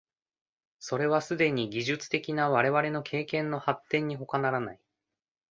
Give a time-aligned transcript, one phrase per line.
[0.79, 4.79] それはすでに技術的な我々の経験の発展にほかならない。